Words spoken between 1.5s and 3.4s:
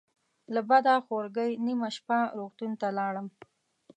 نیمه شپه روغتون ته لاړم.